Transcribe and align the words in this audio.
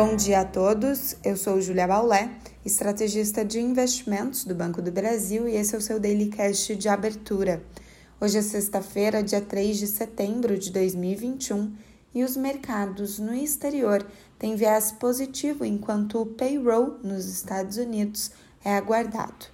Bom 0.00 0.14
dia 0.14 0.42
a 0.42 0.44
todos, 0.44 1.16
eu 1.24 1.36
sou 1.36 1.60
Julia 1.60 1.84
Baulé, 1.88 2.30
estrategista 2.64 3.44
de 3.44 3.58
investimentos 3.58 4.44
do 4.44 4.54
Banco 4.54 4.80
do 4.80 4.92
Brasil 4.92 5.48
e 5.48 5.56
esse 5.56 5.74
é 5.74 5.78
o 5.78 5.80
seu 5.80 5.98
Daily 5.98 6.28
Cash 6.28 6.68
de 6.78 6.88
abertura. 6.88 7.60
Hoje 8.20 8.38
é 8.38 8.42
sexta-feira, 8.42 9.24
dia 9.24 9.40
3 9.40 9.76
de 9.76 9.88
setembro 9.88 10.56
de 10.56 10.70
2021 10.70 11.74
e 12.14 12.22
os 12.22 12.36
mercados 12.36 13.18
no 13.18 13.34
exterior 13.34 14.06
têm 14.38 14.54
viés 14.54 14.92
positivo 14.92 15.64
enquanto 15.64 16.22
o 16.22 16.26
payroll 16.26 17.00
nos 17.02 17.26
Estados 17.26 17.76
Unidos 17.76 18.30
é 18.64 18.76
aguardado. 18.76 19.46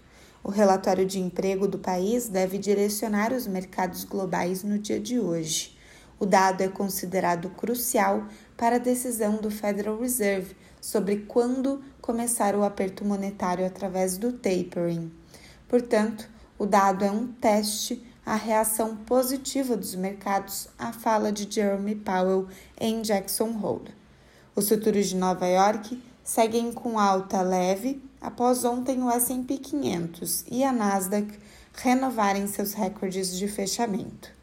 O 0.42 0.50
relatório 0.50 1.06
de 1.06 1.18
emprego 1.20 1.66
do 1.66 1.78
país 1.78 2.28
deve 2.28 2.58
direcionar 2.58 3.32
os 3.32 3.46
mercados 3.46 4.04
globais 4.04 4.62
no 4.62 4.78
dia 4.78 5.00
de 5.00 5.18
hoje. 5.18 5.73
O 6.24 6.26
dado 6.26 6.62
é 6.62 6.68
considerado 6.68 7.50
crucial 7.50 8.26
para 8.56 8.76
a 8.76 8.78
decisão 8.78 9.36
do 9.36 9.50
Federal 9.50 10.00
Reserve 10.00 10.56
sobre 10.80 11.16
quando 11.18 11.84
começar 12.00 12.56
o 12.56 12.64
aperto 12.64 13.04
monetário 13.04 13.66
através 13.66 14.16
do 14.16 14.32
tapering. 14.32 15.12
Portanto, 15.68 16.26
o 16.58 16.64
dado 16.64 17.04
é 17.04 17.10
um 17.10 17.26
teste 17.26 18.02
à 18.24 18.36
reação 18.36 18.96
positiva 18.96 19.76
dos 19.76 19.94
mercados 19.94 20.66
à 20.78 20.94
fala 20.94 21.30
de 21.30 21.46
Jeremy 21.46 21.94
Powell 21.94 22.48
em 22.80 23.02
Jackson 23.02 23.50
Hole. 23.62 23.94
Os 24.56 24.70
futuros 24.70 25.08
de 25.08 25.16
Nova 25.16 25.46
York 25.46 26.02
seguem 26.24 26.72
com 26.72 26.98
alta 26.98 27.42
leve 27.42 28.02
após 28.18 28.64
ontem 28.64 29.02
o 29.02 29.10
S&P 29.10 29.58
500 29.58 30.46
e 30.50 30.64
a 30.64 30.72
Nasdaq 30.72 31.38
renovarem 31.74 32.46
seus 32.46 32.72
recordes 32.72 33.36
de 33.36 33.46
fechamento. 33.46 34.33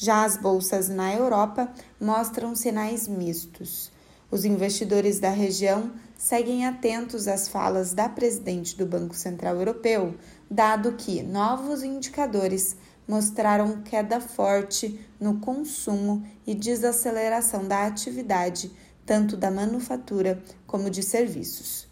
Já 0.00 0.24
as 0.24 0.36
bolsas 0.36 0.88
na 0.88 1.12
Europa 1.12 1.68
mostram 2.00 2.54
sinais 2.54 3.08
mistos. 3.08 3.90
Os 4.30 4.44
investidores 4.44 5.18
da 5.18 5.30
região 5.30 5.90
seguem 6.16 6.64
atentos 6.64 7.26
às 7.26 7.48
falas 7.48 7.92
da 7.92 8.08
presidente 8.08 8.76
do 8.76 8.86
Banco 8.86 9.16
Central 9.16 9.56
Europeu, 9.56 10.14
dado 10.48 10.92
que 10.92 11.20
novos 11.20 11.82
indicadores 11.82 12.76
mostraram 13.08 13.82
queda 13.82 14.20
forte 14.20 15.04
no 15.18 15.40
consumo 15.40 16.24
e 16.46 16.54
desaceleração 16.54 17.66
da 17.66 17.84
atividade, 17.84 18.70
tanto 19.04 19.36
da 19.36 19.50
manufatura 19.50 20.40
como 20.64 20.90
de 20.90 21.02
serviços. 21.02 21.88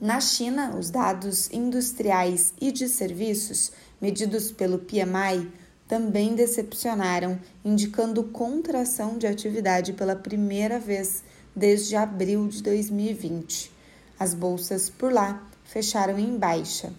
Na 0.00 0.18
China, 0.18 0.76
os 0.78 0.88
dados 0.88 1.50
industriais 1.52 2.54
e 2.58 2.72
de 2.72 2.88
serviços, 2.88 3.70
medidos 4.00 4.50
pelo 4.50 4.78
PMI, 4.78 5.52
também 5.90 6.36
decepcionaram, 6.36 7.36
indicando 7.64 8.22
contração 8.22 9.18
de 9.18 9.26
atividade 9.26 9.92
pela 9.92 10.14
primeira 10.14 10.78
vez 10.78 11.24
desde 11.54 11.96
abril 11.96 12.46
de 12.46 12.62
2020. 12.62 13.72
As 14.16 14.32
bolsas 14.32 14.88
por 14.88 15.12
lá 15.12 15.44
fecharam 15.64 16.16
em 16.16 16.38
baixa. 16.38 16.92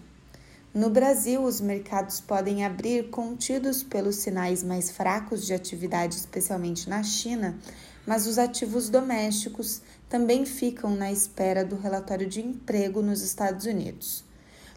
No 0.74 0.90
Brasil, 0.90 1.42
os 1.42 1.58
mercados 1.58 2.20
podem 2.20 2.66
abrir 2.66 3.08
contidos 3.08 3.82
pelos 3.82 4.16
sinais 4.16 4.62
mais 4.62 4.90
fracos 4.90 5.46
de 5.46 5.54
atividade, 5.54 6.16
especialmente 6.16 6.86
na 6.90 7.02
China, 7.02 7.58
mas 8.06 8.26
os 8.26 8.36
ativos 8.36 8.90
domésticos 8.90 9.80
também 10.06 10.44
ficam 10.44 10.94
na 10.94 11.10
espera 11.10 11.64
do 11.64 11.76
relatório 11.76 12.26
de 12.26 12.42
emprego 12.42 13.00
nos 13.00 13.22
Estados 13.22 13.64
Unidos. 13.64 14.22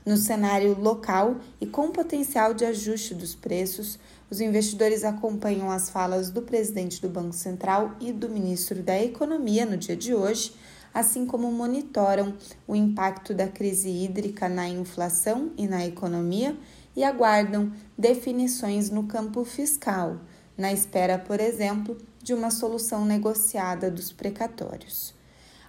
No 0.05 0.17
cenário 0.17 0.79
local 0.79 1.37
e 1.59 1.65
com 1.65 1.89
potencial 1.89 2.53
de 2.53 2.63
ajuste 2.63 3.15
dos 3.15 3.33
preços, 3.33 3.97
os 4.29 4.39
investidores 4.39 5.03
acompanham 5.03 5.71
as 5.71 5.89
falas 5.89 6.29
do 6.29 6.43
presidente 6.43 7.01
do 7.01 7.09
Banco 7.09 7.33
Central 7.33 7.95
e 7.99 8.13
do 8.13 8.29
ministro 8.29 8.83
da 8.83 9.01
Economia 9.01 9.65
no 9.65 9.75
dia 9.75 9.95
de 9.95 10.13
hoje, 10.13 10.53
assim 10.93 11.25
como 11.25 11.51
monitoram 11.51 12.35
o 12.67 12.75
impacto 12.75 13.33
da 13.33 13.47
crise 13.47 13.89
hídrica 13.89 14.47
na 14.47 14.69
inflação 14.69 15.51
e 15.57 15.67
na 15.67 15.83
economia 15.83 16.55
e 16.95 17.03
aguardam 17.03 17.73
definições 17.97 18.91
no 18.91 19.07
campo 19.07 19.43
fiscal, 19.43 20.21
na 20.55 20.71
espera, 20.71 21.17
por 21.17 21.39
exemplo, 21.39 21.97
de 22.21 22.31
uma 22.31 22.51
solução 22.51 23.03
negociada 23.03 23.89
dos 23.89 24.11
precatórios. 24.11 25.14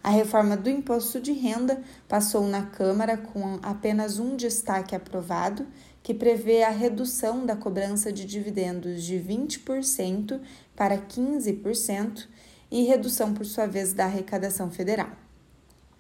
A 0.07 0.11
reforma 0.11 0.57
do 0.57 0.71
imposto 0.71 1.21
de 1.21 1.33
renda 1.33 1.83
passou 2.09 2.47
na 2.47 2.63
Câmara 2.63 3.17
com 3.17 3.59
apenas 3.61 4.21
um 4.21 4.37
destaque 4.37 4.95
aprovado, 4.95 5.67
que 6.01 6.15
prevê 6.15 6.63
a 6.63 6.71
redução 6.71 7.45
da 7.45 7.57
cobrança 7.57 8.13
de 8.13 8.25
dividendos 8.25 9.03
de 9.03 9.17
20% 9.17 10.41
para 10.77 10.97
15% 10.97 12.29
e 12.71 12.85
redução, 12.85 13.35
por 13.35 13.45
sua 13.45 13.67
vez, 13.67 13.93
da 13.93 14.05
arrecadação 14.05 14.71
federal. 14.71 15.11